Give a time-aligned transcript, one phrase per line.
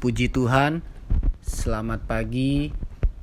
[0.00, 0.80] Puji Tuhan,
[1.44, 2.72] selamat pagi,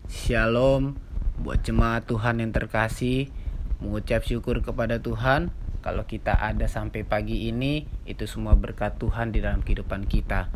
[0.06, 0.94] shalom
[1.42, 3.34] buat jemaat Tuhan yang terkasih.
[3.82, 5.50] Mengucap syukur kepada Tuhan
[5.82, 10.54] kalau kita ada sampai pagi ini, itu semua berkat Tuhan di dalam kehidupan kita.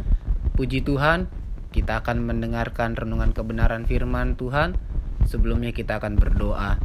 [0.53, 1.25] Puji Tuhan,
[1.73, 4.77] kita akan mendengarkan renungan kebenaran firman Tuhan.
[5.25, 6.77] Sebelumnya kita akan berdoa.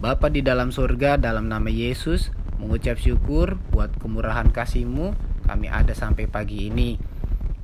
[0.00, 5.12] Bapa di dalam surga, dalam nama Yesus, mengucap syukur buat kemurahan kasih-Mu,
[5.44, 7.09] kami ada sampai pagi ini.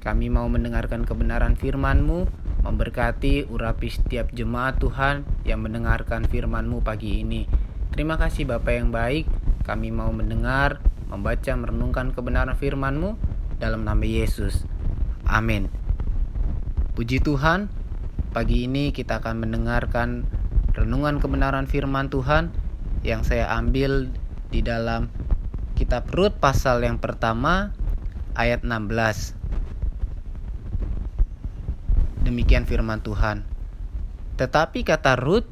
[0.06, 2.30] Kami mau mendengarkan kebenaran firman-Mu,
[2.62, 7.50] memberkati urapi setiap jemaat Tuhan yang mendengarkan firman-Mu pagi ini.
[7.90, 9.26] Terima kasih Bapak yang baik,
[9.66, 10.78] kami mau mendengar,
[11.10, 13.18] membaca, merenungkan kebenaran firman-Mu
[13.58, 14.62] dalam nama Yesus.
[15.26, 15.66] Amin.
[16.94, 17.66] Puji Tuhan,
[18.30, 20.22] pagi ini kita akan mendengarkan
[20.78, 22.54] renungan kebenaran firman Tuhan
[23.02, 24.14] yang saya ambil
[24.54, 25.10] di dalam
[25.74, 27.74] kitab Rut pasal yang pertama
[28.38, 29.45] ayat 16.
[32.26, 33.46] Demikian firman Tuhan.
[34.34, 35.46] Tetapi kata Ruth,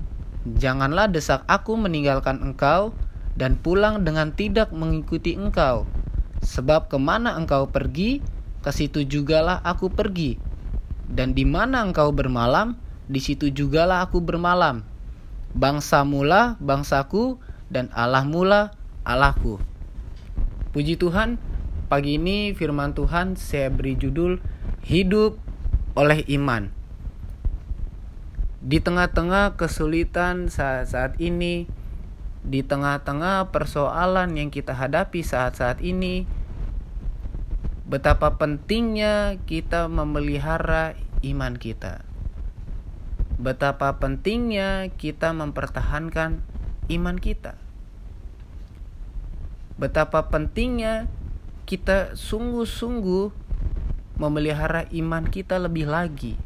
[0.59, 2.91] janganlah desak aku meninggalkan engkau
[3.39, 5.87] dan pulang dengan tidak mengikuti engkau.
[6.43, 8.19] Sebab ke mana engkau pergi,
[8.59, 10.35] ke situ jugalah aku pergi.
[11.07, 12.75] Dan di mana engkau bermalam,
[13.07, 14.83] di situ jugalah aku bermalam.
[15.55, 17.39] Bangsa mula bangsaku,
[17.70, 18.75] dan Allah mula
[19.07, 19.63] Allahku.
[20.75, 21.39] Puji Tuhan,
[21.87, 24.43] pagi ini firman Tuhan saya beri judul
[24.85, 25.44] Hidup
[25.95, 26.75] oleh iman.
[28.64, 31.70] Di tengah-tengah kesulitan saat-saat ini,
[32.42, 36.27] di tengah-tengah persoalan yang kita hadapi saat-saat ini,
[37.86, 42.03] betapa pentingnya kita memelihara iman kita.
[43.39, 46.42] Betapa pentingnya kita mempertahankan
[46.89, 47.61] iman kita.
[49.75, 51.11] Betapa pentingnya
[51.67, 53.44] kita sungguh-sungguh
[54.15, 56.39] memelihara iman kita lebih lagi.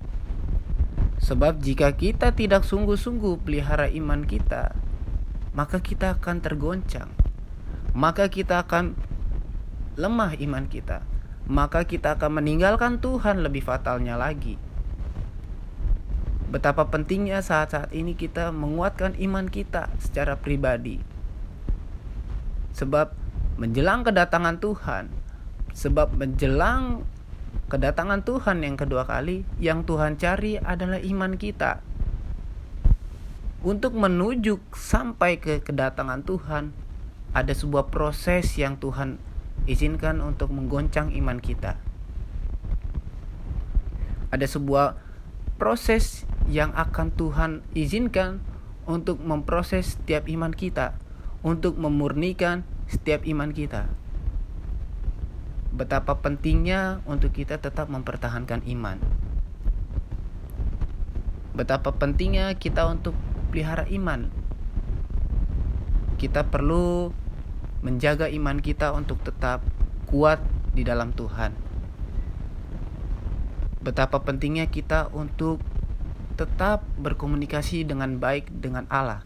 [1.18, 4.72] Sebab jika kita tidak sungguh-sungguh pelihara iman kita,
[5.52, 7.10] maka kita akan tergoncang.
[7.92, 8.94] Maka kita akan
[9.98, 11.02] lemah iman kita.
[11.50, 14.60] Maka kita akan meninggalkan Tuhan lebih fatalnya lagi.
[16.48, 21.02] Betapa pentingnya saat-saat ini kita menguatkan iman kita secara pribadi.
[22.72, 23.12] Sebab
[23.58, 25.10] menjelang kedatangan Tuhan,
[25.74, 27.04] sebab menjelang
[27.68, 31.84] kedatangan Tuhan yang kedua kali, yang Tuhan cari adalah iman kita.
[33.60, 36.72] Untuk menuju sampai ke kedatangan Tuhan,
[37.36, 39.20] ada sebuah proses yang Tuhan
[39.68, 41.76] izinkan untuk menggoncang iman kita.
[44.32, 44.96] Ada sebuah
[45.60, 48.40] proses yang akan Tuhan izinkan
[48.88, 50.96] untuk memproses setiap iman kita,
[51.44, 53.92] untuk memurnikan setiap iman kita
[55.78, 58.98] betapa pentingnya untuk kita tetap mempertahankan iman.
[61.54, 63.14] Betapa pentingnya kita untuk
[63.54, 64.26] pelihara iman.
[66.18, 67.14] Kita perlu
[67.86, 69.62] menjaga iman kita untuk tetap
[70.10, 70.42] kuat
[70.74, 71.54] di dalam Tuhan.
[73.78, 75.62] Betapa pentingnya kita untuk
[76.34, 79.22] tetap berkomunikasi dengan baik dengan Allah.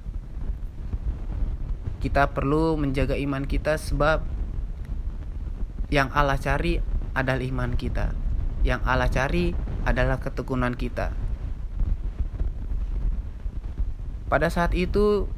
[2.05, 4.32] Kita perlu menjaga iman kita sebab
[5.93, 6.81] yang Allah cari
[7.13, 8.17] adalah iman kita.
[8.65, 9.53] Yang Allah cari
[9.85, 11.13] adalah ketekunan kita.
[14.33, 15.29] Pada saat itu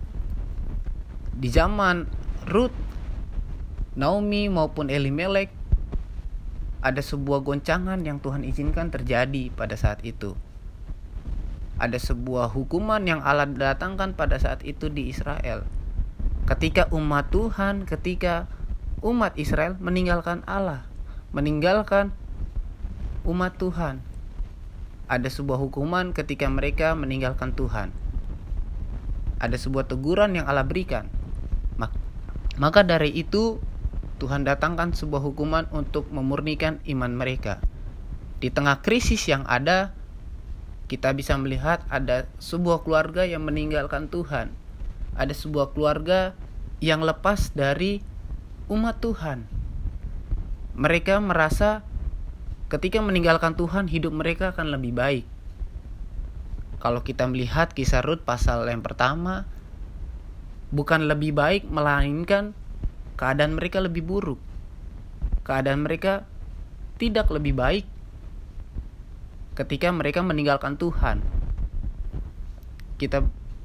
[1.34, 2.06] di zaman
[2.46, 2.70] Ruth,
[3.98, 5.50] Naomi maupun Elimelek
[6.78, 10.38] ada sebuah goncangan yang Tuhan izinkan terjadi pada saat itu.
[11.82, 15.66] Ada sebuah hukuman yang Allah datangkan pada saat itu di Israel.
[16.46, 18.46] Ketika umat Tuhan, ketika
[19.04, 20.88] umat Israel meninggalkan Allah,
[21.36, 22.16] meninggalkan
[23.28, 24.00] umat Tuhan.
[25.04, 27.92] Ada sebuah hukuman ketika mereka meninggalkan Tuhan.
[29.36, 31.12] Ada sebuah teguran yang Allah berikan.
[32.54, 33.60] Maka dari itu
[34.22, 37.58] Tuhan datangkan sebuah hukuman untuk memurnikan iman mereka.
[38.38, 39.92] Di tengah krisis yang ada,
[40.86, 44.54] kita bisa melihat ada sebuah keluarga yang meninggalkan Tuhan.
[45.18, 46.32] Ada sebuah keluarga
[46.78, 48.06] yang lepas dari
[48.68, 49.44] umat Tuhan.
[50.74, 51.84] Mereka merasa
[52.72, 55.24] ketika meninggalkan Tuhan hidup mereka akan lebih baik.
[56.80, 59.48] Kalau kita melihat kisah Rut pasal yang pertama,
[60.74, 62.52] bukan lebih baik melainkan
[63.16, 64.40] keadaan mereka lebih buruk.
[65.46, 66.28] Keadaan mereka
[66.98, 67.84] tidak lebih baik
[69.54, 71.22] ketika mereka meninggalkan Tuhan.
[72.98, 73.22] Kita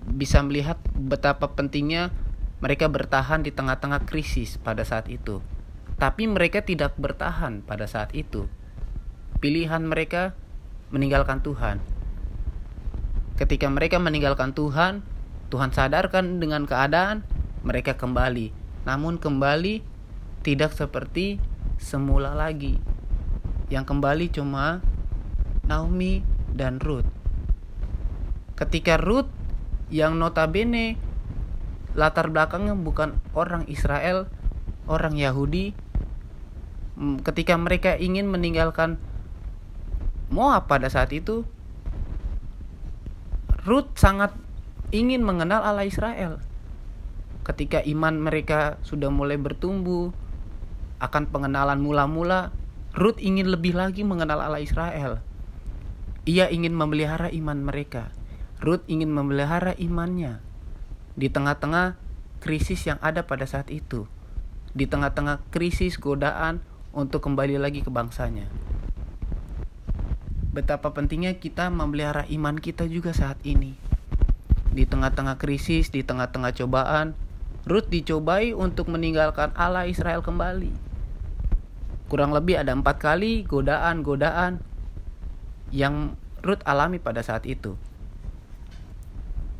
[0.09, 2.13] bisa melihat betapa pentingnya
[2.59, 5.39] mereka bertahan di tengah-tengah krisis pada saat itu.
[5.99, 8.47] Tapi mereka tidak bertahan pada saat itu.
[9.39, 10.35] Pilihan mereka
[10.91, 11.79] meninggalkan Tuhan.
[13.39, 14.99] Ketika mereka meninggalkan Tuhan,
[15.47, 17.23] Tuhan sadarkan dengan keadaan,
[17.63, 18.51] mereka kembali.
[18.83, 19.79] Namun kembali
[20.43, 21.39] tidak seperti
[21.79, 22.79] semula lagi.
[23.71, 24.83] Yang kembali cuma
[25.67, 27.07] Naomi dan Ruth.
[28.59, 29.31] Ketika Ruth
[29.87, 30.99] yang notabene
[31.99, 34.31] latar belakangnya bukan orang Israel,
[34.87, 35.75] orang Yahudi,
[37.27, 38.95] ketika mereka ingin meninggalkan
[40.29, 41.43] Moab pada saat itu,
[43.65, 44.31] Ruth sangat
[44.95, 46.39] ingin mengenal Allah Israel.
[47.43, 50.13] Ketika iman mereka sudah mulai bertumbuh,
[51.01, 52.53] akan pengenalan mula-mula,
[52.93, 55.17] Ruth ingin lebih lagi mengenal Allah Israel.
[56.29, 58.13] Ia ingin memelihara iman mereka.
[58.61, 60.48] Ruth ingin memelihara imannya
[61.19, 61.99] di tengah-tengah
[62.39, 64.07] krisis yang ada pada saat itu.
[64.71, 66.63] Di tengah-tengah krisis godaan
[66.95, 68.47] untuk kembali lagi ke bangsanya
[70.49, 73.77] betapa pentingnya kita memelihara iman kita juga saat ini.
[74.73, 77.13] Di tengah-tengah krisis, di tengah-tengah cobaan,
[77.69, 80.73] Ruth dicobai untuk meninggalkan Allah Israel kembali.
[82.09, 84.61] Kurang lebih ada empat kali godaan-godaan
[85.69, 87.77] yang Ruth alami pada saat itu.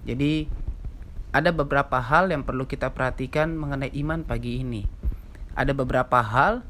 [0.10, 0.50] Jadi
[1.30, 4.90] ada beberapa hal yang perlu kita perhatikan mengenai iman pagi ini.
[5.54, 6.66] Ada beberapa hal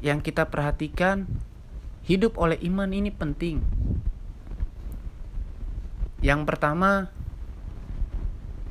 [0.00, 1.28] yang kita perhatikan
[2.04, 3.60] hidup oleh iman ini penting.
[6.24, 7.12] Yang pertama,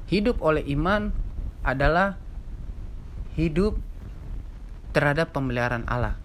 [0.10, 1.14] hidup oleh iman
[1.62, 2.18] adalah
[3.38, 3.78] hidup
[4.94, 6.18] terhadap pemeliharaan Allah.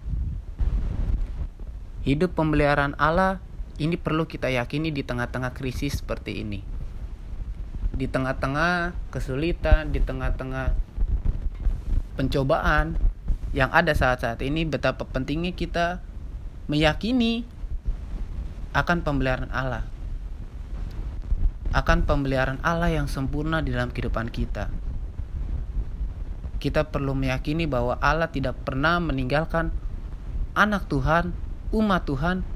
[2.05, 3.37] Hidup pemeliharaan Allah
[3.77, 6.68] ini perlu kita yakini di tengah-tengah krisis seperti ini.
[7.99, 10.71] Di tengah-tengah kesulitan, di tengah-tengah
[12.15, 12.95] pencobaan
[13.51, 15.99] yang ada saat-saat ini betapa pentingnya kita
[16.71, 17.43] meyakini
[18.71, 19.83] akan pemeliharaan Allah.
[21.75, 24.71] Akan pemeliharaan Allah yang sempurna di dalam kehidupan kita.
[26.63, 29.75] Kita perlu meyakini bahwa Allah tidak pernah meninggalkan
[30.55, 31.35] anak Tuhan,
[31.75, 32.47] umat Tuhan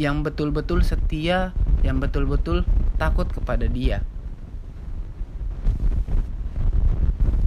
[0.00, 1.54] yang betul-betul setia,
[1.86, 2.66] yang betul-betul
[2.96, 4.00] takut kepada Dia.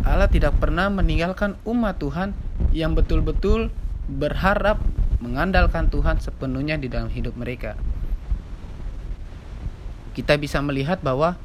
[0.03, 2.35] Allah tidak pernah meninggalkan umat Tuhan
[2.75, 3.71] yang betul-betul
[4.07, 4.83] berharap
[5.23, 7.79] mengandalkan Tuhan sepenuhnya di dalam hidup mereka.
[10.11, 11.39] Kita bisa melihat bahwa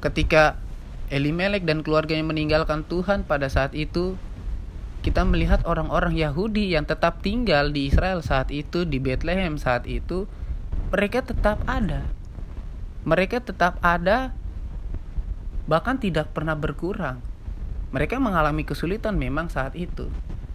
[0.00, 0.56] ketika
[1.08, 4.16] Elimelek dan keluarganya meninggalkan Tuhan pada saat itu,
[5.00, 10.28] kita melihat orang-orang Yahudi yang tetap tinggal di Israel saat itu, di Bethlehem saat itu,
[10.92, 12.04] mereka tetap ada.
[13.08, 14.36] Mereka tetap ada,
[15.68, 17.20] bahkan tidak pernah berkurang.
[17.92, 20.08] Mereka mengalami kesulitan memang saat itu,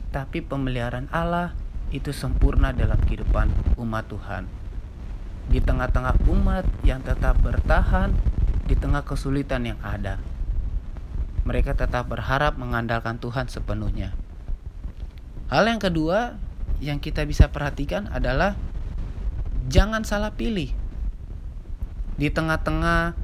[0.10, 1.54] tapi pemeliharaan Allah
[1.94, 4.50] itu sempurna dalam kehidupan umat Tuhan.
[5.54, 8.10] Di tengah-tengah umat yang tetap bertahan
[8.66, 10.18] di tengah kesulitan yang ada.
[11.46, 14.16] Mereka tetap berharap mengandalkan Tuhan sepenuhnya.
[15.54, 16.40] Hal yang kedua
[16.82, 18.58] yang kita bisa perhatikan adalah
[19.70, 20.72] jangan salah pilih.
[22.16, 23.23] Di tengah-tengah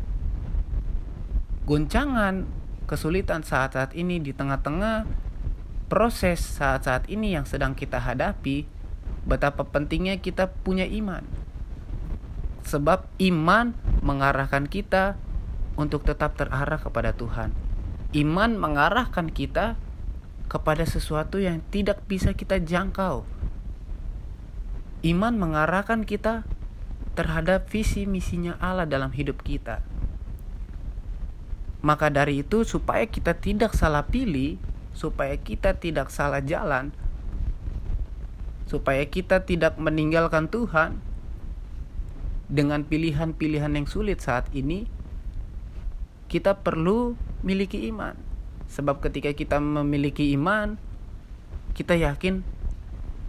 [1.69, 2.49] goncangan
[2.89, 5.05] kesulitan saat-saat ini, di tengah-tengah
[5.85, 8.65] proses saat-saat ini yang sedang kita hadapi,
[9.29, 11.21] betapa pentingnya kita punya iman.
[12.65, 15.13] Sebab iman mengarahkan kita
[15.77, 17.53] untuk tetap terarah kepada Tuhan.
[18.17, 19.77] Iman mengarahkan kita
[20.49, 23.21] kepada sesuatu yang tidak bisa kita jangkau.
[25.05, 26.49] Iman mengarahkan kita
[27.13, 29.85] terhadap visi misinya Allah dalam hidup kita.
[31.79, 34.59] Maka dari itu supaya kita tidak salah pilih,
[34.91, 36.91] supaya kita tidak salah jalan,
[38.67, 40.99] supaya kita tidak meninggalkan Tuhan
[42.51, 44.89] dengan pilihan-pilihan yang sulit saat ini,
[46.27, 48.13] kita perlu miliki iman.
[48.69, 50.77] Sebab ketika kita memiliki iman,
[51.73, 52.45] kita yakin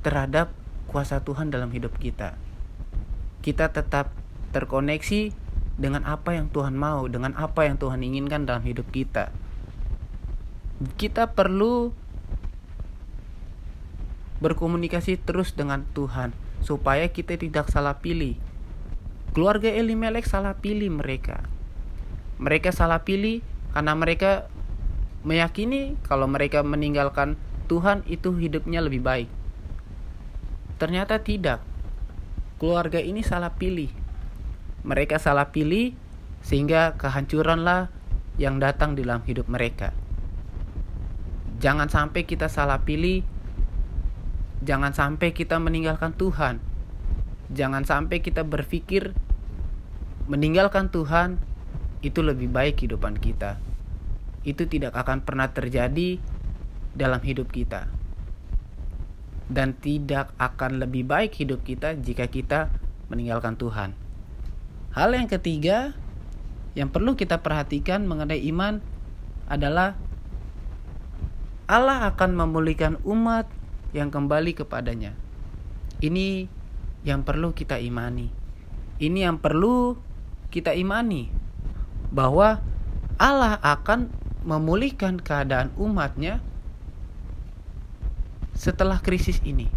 [0.03, 0.53] terhadap
[0.91, 2.35] kuasa Tuhan dalam hidup kita.
[3.41, 4.13] Kita tetap
[4.53, 5.33] terkoneksi
[5.81, 9.33] dengan apa yang Tuhan mau, dengan apa yang Tuhan inginkan dalam hidup kita
[10.97, 11.93] kita perlu
[14.41, 16.33] berkomunikasi terus dengan Tuhan
[16.65, 18.41] supaya kita tidak salah pilih.
[19.37, 21.45] Keluarga Elimelek salah pilih mereka.
[22.41, 23.45] Mereka salah pilih
[23.77, 24.49] karena mereka
[25.21, 27.37] meyakini kalau mereka meninggalkan
[27.69, 29.29] Tuhan itu hidupnya lebih baik.
[30.81, 31.61] Ternyata tidak.
[32.57, 33.93] Keluarga ini salah pilih.
[34.85, 35.93] Mereka salah pilih
[36.41, 37.93] sehingga kehancuranlah
[38.41, 39.93] yang datang di dalam hidup mereka.
[41.61, 43.21] Jangan sampai kita salah pilih.
[44.65, 46.61] Jangan sampai kita meninggalkan Tuhan.
[47.51, 49.11] jangan sampai kita berpikir
[50.31, 51.43] meninggalkan Tuhan
[52.01, 53.59] itu lebih baik kehidupan kita.
[54.47, 56.17] Itu tidak akan pernah terjadi
[56.95, 57.91] dalam hidup kita.
[59.51, 62.71] Dan tidak akan lebih baik hidup kita jika kita
[63.11, 64.00] meninggalkan Tuhan.
[64.91, 65.95] Hal yang ketiga
[66.75, 68.83] yang perlu kita perhatikan mengenai iman
[69.47, 69.95] adalah
[71.71, 73.47] Allah akan memulihkan umat
[73.95, 75.15] yang kembali kepadanya.
[76.03, 76.51] Ini
[77.07, 78.31] yang perlu kita imani.
[78.99, 79.95] Ini yang perlu
[80.51, 81.31] kita imani
[82.11, 82.59] bahwa
[83.15, 84.11] Allah akan
[84.43, 86.43] memulihkan keadaan umatnya
[88.59, 89.71] setelah krisis ini.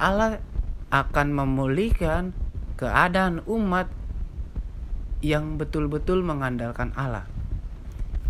[0.00, 0.40] Allah
[0.88, 2.32] akan memulihkan
[2.78, 3.90] keadaan umat
[5.18, 7.26] yang betul-betul mengandalkan Allah.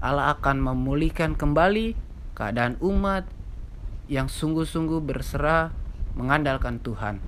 [0.00, 1.92] Allah akan memulihkan kembali
[2.32, 3.28] keadaan umat
[4.08, 5.68] yang sungguh-sungguh berserah
[6.16, 7.20] mengandalkan Tuhan.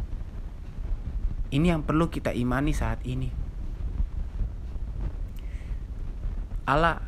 [1.52, 3.28] Ini yang perlu kita imani saat ini.
[6.64, 7.04] Allah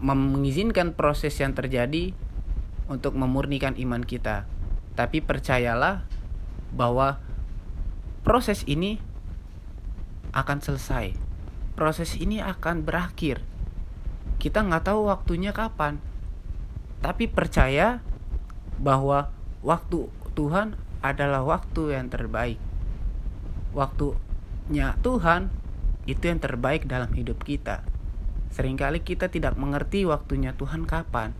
[0.00, 2.16] mengizinkan proses yang terjadi
[2.88, 4.48] untuk memurnikan iman kita.
[4.94, 6.06] Tapi percayalah
[6.70, 7.18] bahwa
[8.24, 8.98] proses ini
[10.32, 11.14] akan selesai.
[11.76, 13.44] Proses ini akan berakhir.
[14.40, 16.00] Kita nggak tahu waktunya kapan.
[17.04, 18.00] Tapi percaya
[18.80, 19.28] bahwa
[19.60, 22.56] waktu Tuhan adalah waktu yang terbaik.
[23.76, 25.52] Waktunya Tuhan
[26.08, 27.84] itu yang terbaik dalam hidup kita.
[28.56, 31.34] Seringkali kita tidak mengerti waktunya Tuhan kapan,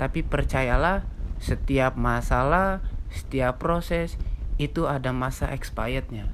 [0.00, 1.04] tapi percayalah,
[1.36, 2.80] setiap masalah,
[3.12, 4.16] setiap proses
[4.54, 6.30] itu ada masa expirednya.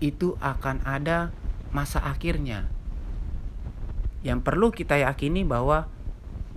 [0.00, 1.32] Itu akan ada
[1.72, 2.68] masa akhirnya.
[4.20, 5.88] Yang perlu kita yakini bahwa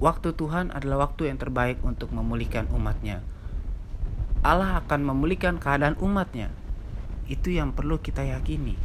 [0.04, 3.24] waktu Tuhan adalah waktu yang terbaik untuk memulihkan umatnya.
[4.44, 6.52] Allah akan memulihkan keadaan umatnya.
[7.32, 8.76] Itu yang perlu kita yakini.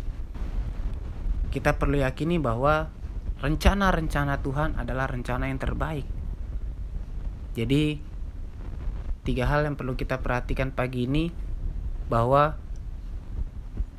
[1.50, 2.87] Kita perlu yakini bahwa
[3.43, 6.07] rencana-rencana Tuhan adalah rencana yang terbaik.
[7.59, 7.99] Jadi,
[9.26, 11.48] tiga hal yang perlu kita perhatikan pagi ini
[12.09, 12.57] bahwa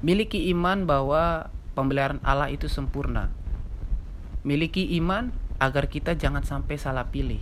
[0.02, 3.30] miliki iman bahwa pemeliharaan Allah itu sempurna.
[4.44, 7.40] Miliki iman agar kita jangan sampai salah pilih.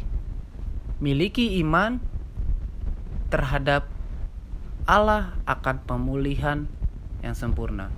[0.98, 2.02] Miliki iman
[3.30, 3.86] terhadap
[4.88, 6.66] Allah akan pemulihan
[7.20, 7.92] yang sempurna.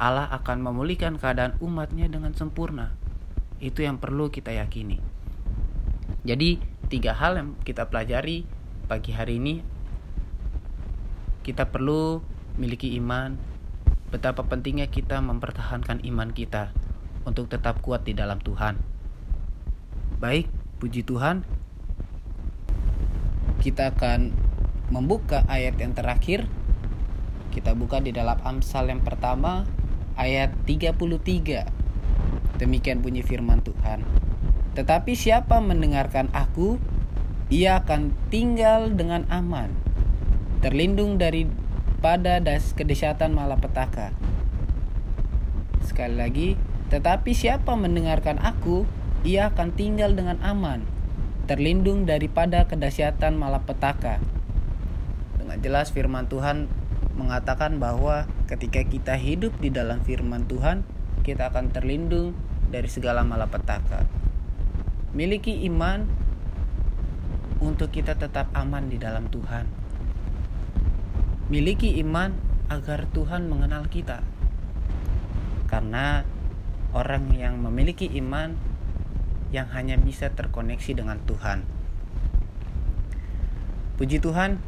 [0.00, 2.96] Allah akan memulihkan keadaan umatnya dengan sempurna.
[3.60, 4.96] Itu yang perlu kita yakini.
[6.24, 6.56] Jadi,
[6.88, 8.48] tiga hal yang kita pelajari
[8.88, 9.60] pagi hari ini.
[11.40, 12.20] Kita perlu
[12.60, 13.36] miliki iman,
[14.12, 16.74] betapa pentingnya kita mempertahankan iman kita
[17.24, 18.76] untuk tetap kuat di dalam Tuhan.
[20.20, 21.48] Baik, puji Tuhan.
[23.64, 24.36] Kita akan
[24.92, 26.44] membuka ayat yang terakhir.
[27.50, 29.64] Kita buka di dalam Amsal yang pertama
[30.20, 32.60] ayat 33.
[32.60, 34.04] Demikian bunyi firman Tuhan.
[34.76, 36.76] Tetapi siapa mendengarkan aku,
[37.50, 39.74] ia akan tinggal dengan aman,
[40.60, 41.48] terlindung dari
[42.00, 44.12] pada das kedesatan malapetaka.
[45.84, 46.48] Sekali lagi,
[46.92, 48.84] tetapi siapa mendengarkan aku,
[49.24, 50.84] ia akan tinggal dengan aman,
[51.44, 54.20] terlindung daripada kedahsyatan malapetaka.
[55.36, 56.68] Dengan jelas firman Tuhan
[57.16, 60.84] mengatakan bahwa ketika kita hidup di dalam firman Tuhan,
[61.20, 62.32] kita akan terlindung
[62.72, 64.08] dari segala malapetaka.
[65.12, 66.06] Miliki iman
[67.60, 69.89] untuk kita tetap aman di dalam Tuhan.
[71.50, 72.30] Miliki iman
[72.70, 74.22] agar Tuhan mengenal kita.
[75.66, 76.22] Karena
[76.94, 78.54] orang yang memiliki iman
[79.50, 81.66] yang hanya bisa terkoneksi dengan Tuhan.
[83.98, 84.62] Puji Tuhan,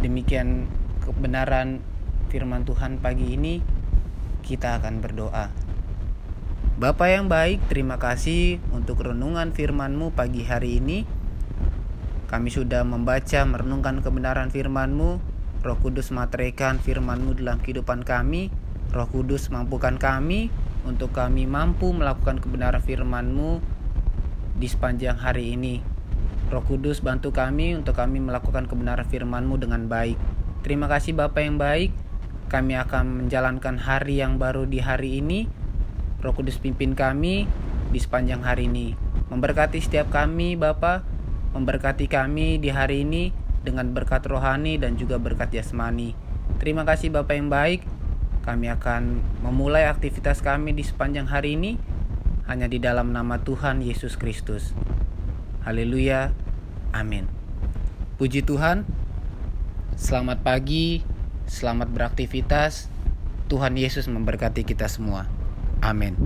[0.00, 0.72] demikian
[1.04, 1.84] kebenaran
[2.32, 3.60] firman Tuhan pagi ini
[4.40, 5.52] kita akan berdoa.
[6.80, 11.04] Bapak yang baik, terima kasih untuk renungan firman-Mu pagi hari ini.
[12.32, 15.31] Kami sudah membaca merenungkan kebenaran firman-Mu.
[15.62, 18.50] Roh Kudus materaikan firman-Mu dalam kehidupan kami.
[18.90, 20.50] Roh Kudus mampukan kami
[20.82, 23.62] untuk kami mampu melakukan kebenaran firman-Mu
[24.58, 25.78] di sepanjang hari ini.
[26.50, 30.18] Roh Kudus bantu kami untuk kami melakukan kebenaran firman-Mu dengan baik.
[30.66, 31.94] Terima kasih Bapak yang baik.
[32.50, 35.46] Kami akan menjalankan hari yang baru di hari ini
[36.22, 37.46] Roh Kudus pimpin kami
[37.90, 38.94] di sepanjang hari ini.
[39.30, 41.06] Memberkati setiap kami, Bapa,
[41.54, 46.14] memberkati kami di hari ini dengan berkat rohani dan juga berkat jasmani.
[46.58, 47.86] Terima kasih Bapak yang baik.
[48.42, 51.78] Kami akan memulai aktivitas kami di sepanjang hari ini
[52.50, 54.74] hanya di dalam nama Tuhan Yesus Kristus.
[55.62, 56.34] Haleluya.
[56.90, 57.30] Amin.
[58.18, 58.82] Puji Tuhan.
[59.94, 61.06] Selamat pagi,
[61.52, 62.88] Selamat beraktivitas.
[63.50, 65.28] Tuhan Yesus memberkati kita semua.
[65.82, 66.16] Amin.